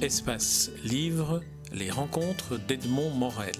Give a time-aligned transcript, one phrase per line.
[0.00, 3.56] Espace Livre, les rencontres d'Edmond Morel.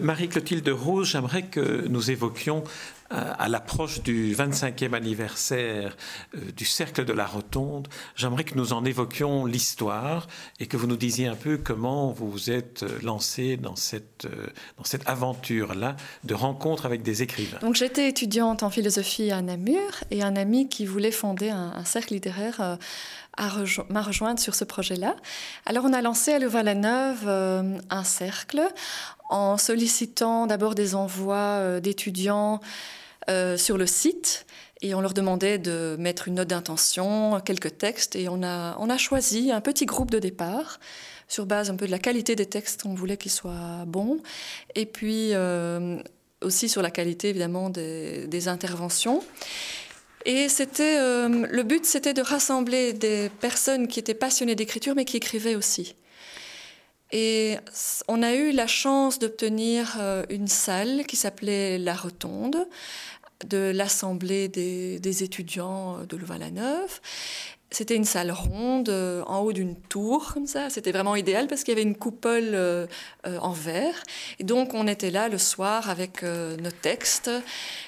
[0.00, 2.64] Marie-Clotilde Rose, j'aimerais que nous évoquions
[3.10, 5.96] à l'approche du 25e anniversaire
[6.34, 10.26] euh, du Cercle de la Rotonde, j'aimerais que nous en évoquions l'histoire
[10.60, 14.26] et que vous nous disiez un peu comment vous vous êtes euh, lancé dans cette,
[14.76, 17.58] dans cette aventure-là de rencontre avec des écrivains.
[17.60, 22.12] Donc j'étais étudiante en philosophie à Namur et un ami qui voulait fonder un, cercle
[22.12, 22.78] littéraire
[23.88, 25.16] m'a rejointe sur ce projet-là.
[25.64, 27.28] Alors on a lancé à Louvain-la-Neuve
[27.88, 28.60] un cercle
[29.30, 32.60] en sollicitant d'abord des envois d'étudiants
[33.28, 34.46] euh, sur le site
[34.80, 38.88] et on leur demandait de mettre une note d'intention, quelques textes et on a, on
[38.88, 40.78] a choisi un petit groupe de départ
[41.26, 44.18] sur base un peu de la qualité des textes, on voulait qu'ils soient bons
[44.74, 45.98] et puis euh,
[46.40, 49.22] aussi sur la qualité évidemment des, interventions.
[50.24, 55.04] Et c'était euh, le but, c'était de rassembler des personnes qui étaient passionnées d'écriture, mais
[55.04, 55.96] qui écrivaient aussi.
[57.10, 57.56] Et
[58.06, 59.98] on a eu la chance d'obtenir
[60.28, 62.68] une salle qui s'appelait La Rotonde,
[63.46, 67.00] de l'Assemblée des, étudiants de Louvain-la-Neuve.
[67.70, 70.70] C'était une salle ronde euh, en haut d'une tour, comme ça.
[70.70, 72.86] C'était vraiment idéal parce qu'il y avait une coupole euh,
[73.26, 74.02] euh, en verre.
[74.38, 77.30] Et donc, on était là le soir avec nos textes.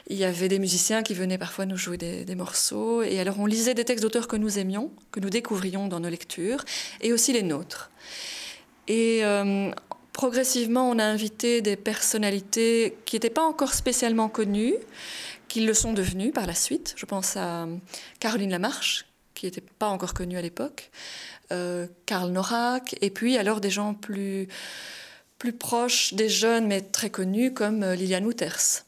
[0.09, 3.03] Il y avait des musiciens qui venaient parfois nous jouer des, morceaux.
[3.03, 6.11] Et alors, on lisait des textes d'auteurs que nous aimions, que nous découvrions dans nos
[6.11, 6.65] lectures,
[7.01, 7.91] et aussi les nôtres.
[8.87, 9.23] Et
[10.13, 14.75] progressivement, on a invité des personnalités qui n'étaient pas encore spécialement connues
[15.49, 16.95] qu'ils le sont devenus par la suite.
[16.97, 17.67] Je pense à
[18.21, 20.91] Caroline Lamarche, qui n'était pas encore connue à l'époque,
[21.53, 24.47] euh, Karl Norak, et puis alors des gens plus,
[25.39, 28.85] plus proches des jeunes, mais très connus, comme euh, Liliane Wouters.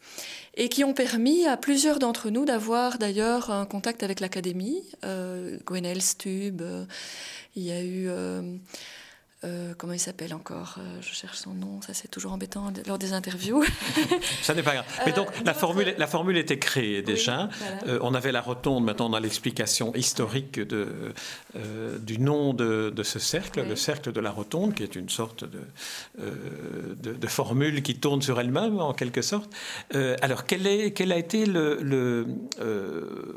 [0.54, 4.84] Et qui ont permis à plusieurs d'entre nous d'avoir d'ailleurs un contact avec l'académie.
[5.02, 6.84] Euh, Gwenaël Stub, euh,
[7.56, 8.04] il y a eu.
[8.08, 8.42] Euh,
[9.76, 13.12] comment il s'appelle encore euh, Je cherche son nom, ça c'est toujours embêtant lors des
[13.12, 13.64] interviews.
[14.42, 14.86] ça n'est pas grave.
[15.04, 17.48] Mais donc la, formule, la formule était créée déjà.
[17.86, 21.12] Euh, on avait la rotonde, maintenant on a l'explication historique de,
[22.00, 25.44] du nom de, de ce cercle, le cercle de la rotonde, qui est une sorte
[25.44, 29.50] de, de, formule qui tourne sur elle-même en quelque sorte.
[30.22, 32.26] alors quel, est, quel a été le, le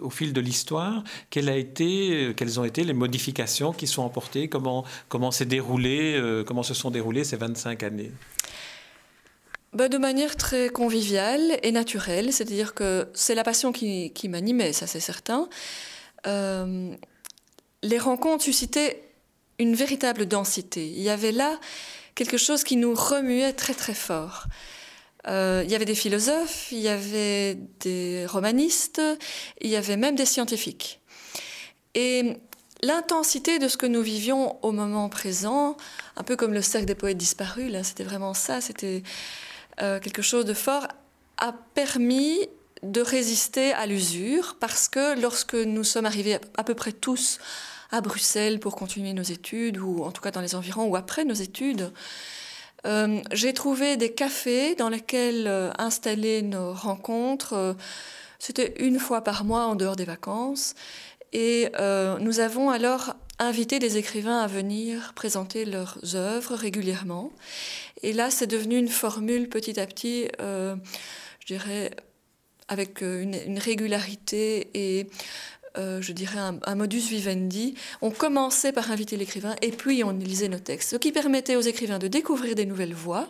[0.01, 4.49] au fil de l'histoire, quelles, a été, quelles ont été les modifications qui sont emportées,
[4.49, 8.11] comment, comment s'est déroulé euh, comment se sont déroulées ces 25 années
[9.73, 14.88] bah, de manière très conviviale et naturelle, c'est-à-dire que c'est la passion qui, m'animait, ça
[14.88, 15.50] c'est certain.
[16.28, 16.95] Euh,
[17.84, 19.03] les rencontres suscitaient
[19.59, 20.88] une véritable densité.
[20.88, 21.59] Il y avait là
[22.16, 24.45] quelque chose qui nous remuait très très fort.
[25.28, 29.01] Euh, il y avait des philosophes, il y avait des romanistes,
[29.59, 31.01] il y avait même des scientifiques.
[31.95, 32.38] Et
[32.84, 35.78] l'intensité de ce que nous vivions au moment présent,
[36.18, 39.03] un peu comme le cercle des poètes disparus, là, c'était vraiment ça, c'était
[39.81, 40.88] euh, quelque chose de fort,
[41.38, 42.40] a permis
[42.84, 47.40] de résister à l'usure, parce que lorsque nous sommes arrivés à peu près tous
[47.91, 51.24] à Bruxelles pour continuer nos études, ou en tout cas dans les environs, ou après
[51.24, 51.91] nos études,
[52.85, 57.75] euh, j'ai trouvé des cafés dans lesquels euh, installer nos rencontres.
[58.38, 60.75] C'était une fois par mois en dehors des vacances.
[61.38, 67.34] Et euh, nous avons alors invité des écrivains à venir présenter leurs œuvres régulièrement.
[68.03, 70.78] Et là, c'est devenu une formule petit à petit, euh,
[71.41, 71.91] je dirais,
[72.69, 75.07] avec euh, une, régularité et
[75.78, 77.75] je dirais un, modus vivendi.
[78.02, 81.62] On commençait par inviter l'écrivain et puis on lisait nos textes, ce qui permettait aux
[81.62, 83.28] écrivains de découvrir des nouvelles voix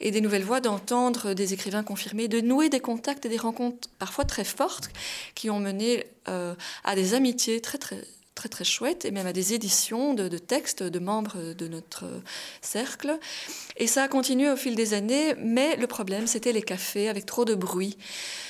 [0.00, 3.88] et des nouvelles voix d'entendre des écrivains confirmés, de nouer des contacts et des rencontres
[3.98, 4.90] parfois très fortes
[5.34, 6.54] qui ont mené euh,
[6.84, 8.00] à des amitiés très très
[8.34, 12.04] très très chouettes et même à des éditions de, textes de membres de notre
[12.60, 13.18] cercle.
[13.76, 17.26] Et ça a continué au fil des années, mais le problème c'était les cafés avec
[17.26, 17.96] trop de bruit.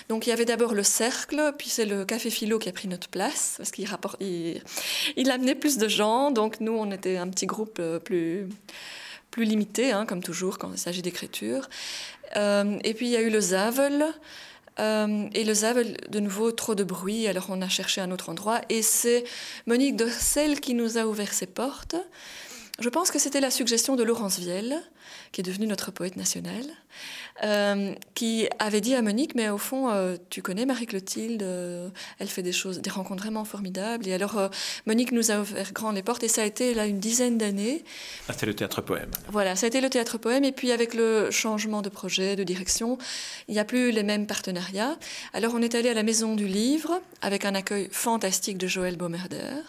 [0.08, 2.88] Donc il y avait d'abord le cercle, puis c'est le café philo qui a pris
[2.88, 3.88] notre place parce qu'il
[4.20, 4.62] il,
[5.16, 6.30] il amenait plus de gens.
[6.30, 8.48] Donc nous on était un petit groupe euh, plus
[9.30, 11.68] plus limité, hein, comme toujours quand il s'agit d'écriture.
[12.36, 14.06] Euh, et puis il y a eu le Zavel.
[14.80, 18.30] Euh, et le Zav, de nouveau, trop de bruit, alors on a cherché un autre
[18.30, 18.60] endroit.
[18.68, 19.24] Et c'est
[19.66, 21.96] Monique Dorsel qui nous a ouvert ses portes.
[22.78, 24.80] Je pense que c'était la suggestion de Laurence Vielle,
[25.30, 26.64] qui est devenue notre poète national,
[27.44, 31.88] euh, qui avait dit à Monique, mais au fond, euh, tu connais Marie-Clotilde, euh,
[32.18, 34.06] elle fait des choses, des rencontres vraiment formidables.
[34.08, 34.50] Et alors,
[34.86, 37.84] Monique nous a ouvert grand les portes, et ça a été là une dizaine d'années.
[38.28, 39.10] Ah, c'était le théâtre poème.
[39.28, 42.44] Voilà, ça a été le théâtre poème, et puis avec le changement de projet, de
[42.44, 42.98] direction,
[43.48, 44.96] il n'y a plus les mêmes partenariats.
[45.34, 48.96] Alors, on est allé à la Maison du Livre, avec un accueil fantastique de Joël
[48.96, 49.62] Baumerder.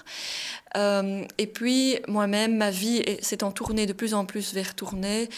[0.75, 3.03] Et puis, moi-même, ma vie
[3.43, 5.29] en tournée de plus en plus vers Tournai.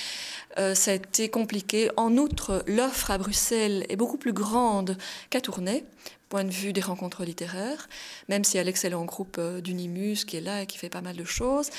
[0.57, 1.89] Euh, ça a été compliqué.
[1.97, 4.97] En outre, l'offre à Bruxelles est beaucoup plus grande
[5.29, 5.83] qu'à Tournai,
[6.29, 7.87] point de vue des rencontres littéraires,
[8.29, 11.01] même s'il y a l'excellent groupe euh, d'Unimus qui est là et qui fait pas
[11.01, 11.69] mal de choses.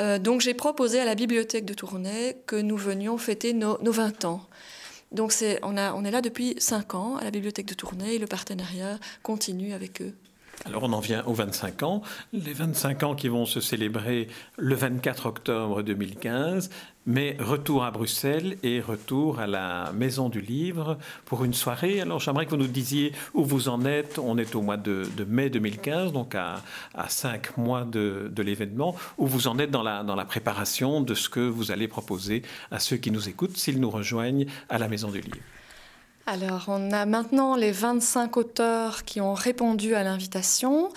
[0.00, 4.24] Euh, donc j'ai proposé à la bibliothèque de Tournai que nous venions fêter nos, 20
[4.24, 4.46] ans.
[5.12, 5.32] Donc
[5.62, 8.98] on, on est là depuis 5 ans à la bibliothèque de Tournai et le partenariat
[9.22, 10.14] continue avec eux.
[10.66, 12.02] Alors on en vient aux 25 ans,
[12.32, 14.26] les 25 ans qui vont se célébrer
[14.56, 16.70] le 24 octobre 2015,
[17.06, 22.00] mais retour à Bruxelles et retour à la Maison du Livre pour une soirée.
[22.00, 24.18] Alors j'aimerais que vous nous disiez où vous en êtes.
[24.18, 26.56] On est au mois de, mai 2015, donc à,
[27.06, 31.28] cinq mois de, l'événement, où vous en êtes dans la, dans la préparation de ce
[31.28, 32.42] que vous allez proposer
[32.72, 35.36] à ceux qui nous écoutent s'ils nous rejoignent à la Maison du Livre.
[36.28, 40.88] Alors, on a maintenant les 25 auteurs qui ont répondu à l'invitation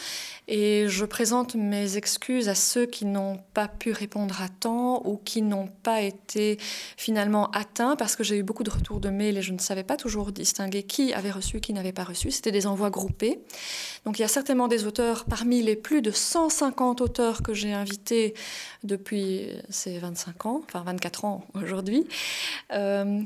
[0.47, 5.17] et je présente mes excuses à ceux qui n'ont pas pu répondre à temps ou
[5.17, 6.57] qui n'ont pas été
[6.97, 9.83] finalement atteints parce que j'ai eu beaucoup de retours de mails et je ne savais
[9.83, 12.31] pas toujours distinguer qui avait reçu qui n'avait pas reçu.
[12.31, 13.39] C'était des envois groupés.
[14.05, 17.71] Donc, il y a certainement des auteurs parmi les plus de 150 auteurs que j'ai
[17.71, 18.33] invités
[18.83, 22.07] depuis ces 25 ans, enfin 24 ans aujourd'hui.
[22.71, 23.21] Euh,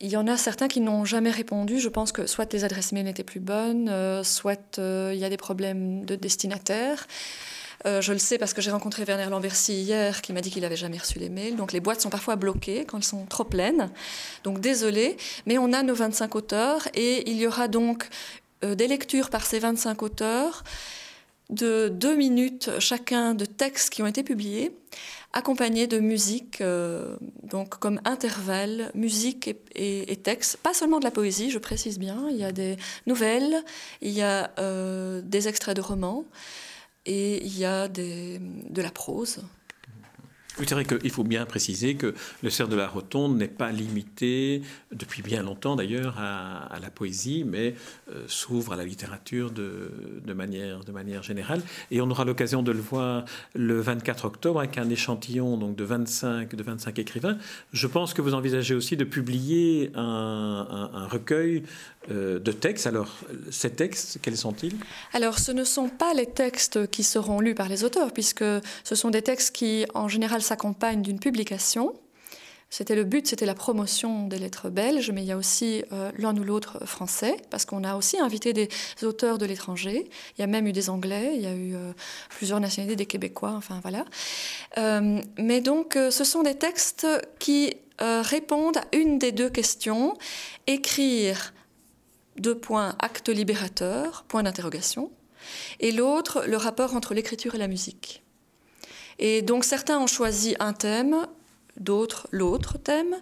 [0.00, 1.78] il y en a certains qui n'ont jamais répondu.
[1.78, 5.24] Je pense que soit les adresses mail n'étaient plus bonnes, euh, soit euh, il y
[5.24, 7.06] a des problèmes de destinataire.
[7.86, 10.62] Euh, je le sais parce que j'ai rencontré Werner Lambercy hier qui m'a dit qu'il
[10.62, 11.56] n'avait jamais reçu les mails.
[11.56, 13.90] Donc les boîtes sont parfois bloquées quand elles sont trop pleines.
[14.42, 18.08] Donc désolé, mais on a nos 25 auteurs et il y aura donc
[18.62, 20.64] des lectures par ces 25 auteurs
[21.50, 24.74] de deux minutes chacun de textes qui ont été publiés
[25.34, 30.56] accompagné de musique, euh, donc comme intervalle, musique et, texte.
[30.58, 32.76] Pas seulement de la poésie, je précise bien, il y a des
[33.06, 33.62] nouvelles,
[34.00, 36.24] il y a euh, des extraits de romans
[37.04, 38.40] et il y a de
[38.80, 39.40] la prose.
[40.56, 44.62] C'est vrai qu'il faut bien préciser que le cercle de la rotonde n'est pas limité,
[44.92, 47.74] depuis bien longtemps d'ailleurs, à, la poésie, mais
[48.10, 49.90] euh, s'ouvre à la littérature de,
[50.32, 51.60] manière, générale.
[51.90, 53.24] Et on aura l'occasion de le voir
[53.54, 57.36] le 24 octobre avec un échantillon de, 25, de 25 écrivains.
[57.72, 61.64] Je pense que vous envisagez aussi de publier un, un recueil
[62.10, 62.86] euh, de textes.
[62.86, 63.16] Alors,
[63.50, 64.76] ces textes, quels sont-ils?
[65.14, 68.44] Alors, ce ne sont pas les textes qui seront lus par les auteurs, puisque
[68.84, 71.94] ce sont des textes qui, en général, s'accompagnent d'une publication.
[72.70, 76.10] C'était le but, c'était la promotion des lettres belges, mais il y a aussi euh,
[76.18, 78.68] l'un ou l'autre français, parce qu'on a aussi invité des
[79.02, 80.08] auteurs de l'étranger.
[80.36, 81.92] Il y a même eu des Anglais, il y a eu euh,
[82.30, 84.04] plusieurs nationalités, des Québécois, enfin voilà.
[85.38, 87.06] mais donc, ce sont des textes
[87.38, 90.16] qui répondent à une des deux questions
[90.66, 91.54] écrire
[92.38, 95.12] deux points, acte libérateur, point d'interrogation,
[95.80, 98.23] et l'autre, le rapport entre l'écriture et la musique.
[99.18, 101.26] Et donc certains ont choisi un thème,
[101.76, 103.16] d'autres l'autre thème.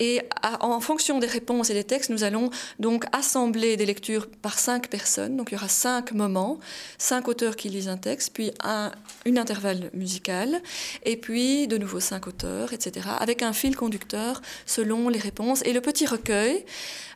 [0.00, 0.22] Et
[0.60, 4.88] en fonction des réponses et des textes, nous allons donc assembler des lectures par cinq
[4.88, 5.36] personnes.
[5.36, 6.58] Donc il y aura cinq moments,
[6.98, 8.90] cinq auteurs qui lisent un texte, puis un
[9.26, 10.60] une intervalle musical,
[11.04, 15.62] et puis de nouveau cinq auteurs, etc., avec un fil conducteur selon les réponses.
[15.64, 16.64] Et le petit recueil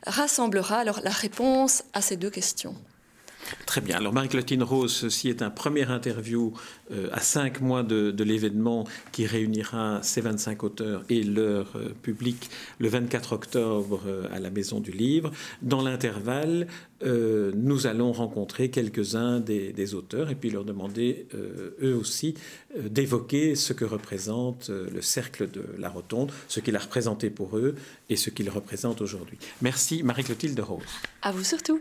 [0.06, 2.75] rassemblera alors la réponse à ces deux questions.
[3.67, 3.97] Très bien.
[3.97, 6.52] Alors, Marie-Clotilde Rose, ceci est un premier interview
[6.90, 12.50] euh, à cinq mois de, l'événement qui réunira ces 25 auteurs et leur euh, public
[12.78, 15.31] le 24 octobre euh, à la Maison du Livre.
[15.62, 16.67] Dans l'intervalle,
[17.00, 21.28] nous allons rencontrer quelques-uns des, auteurs et puis leur demander,
[21.81, 22.35] eux aussi,
[22.76, 27.76] d'évoquer ce que représente le cercle de la Rotonde, ce qu'il a représenté pour eux
[28.09, 29.38] et ce qu'il représente aujourd'hui.
[29.62, 30.83] Merci, Marie-Clotilde Rose.
[31.23, 31.81] À vous surtout.